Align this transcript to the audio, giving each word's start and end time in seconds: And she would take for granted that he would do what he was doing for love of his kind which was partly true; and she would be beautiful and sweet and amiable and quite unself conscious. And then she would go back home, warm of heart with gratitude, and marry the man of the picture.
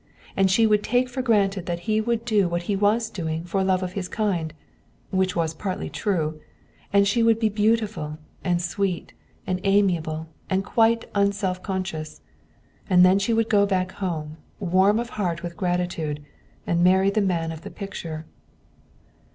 And 0.35 0.49
she 0.49 0.65
would 0.65 0.81
take 0.81 1.09
for 1.09 1.21
granted 1.21 1.67
that 1.67 1.81
he 1.81 2.01
would 2.01 2.25
do 2.25 2.49
what 2.49 2.63
he 2.63 2.75
was 2.75 3.07
doing 3.07 3.43
for 3.43 3.63
love 3.63 3.83
of 3.83 3.91
his 3.93 4.07
kind 4.09 4.51
which 5.11 5.35
was 5.35 5.53
partly 5.53 5.91
true; 5.91 6.41
and 6.91 7.07
she 7.07 7.21
would 7.21 7.37
be 7.37 7.49
beautiful 7.49 8.17
and 8.43 8.59
sweet 8.63 9.13
and 9.45 9.61
amiable 9.63 10.27
and 10.49 10.65
quite 10.65 11.05
unself 11.13 11.61
conscious. 11.61 12.21
And 12.89 13.05
then 13.05 13.19
she 13.19 13.31
would 13.31 13.47
go 13.47 13.67
back 13.67 13.91
home, 13.91 14.37
warm 14.59 14.99
of 14.99 15.11
heart 15.21 15.43
with 15.43 15.55
gratitude, 15.55 16.25
and 16.65 16.83
marry 16.83 17.11
the 17.11 17.21
man 17.21 17.51
of 17.51 17.61
the 17.61 17.69
picture. 17.69 18.25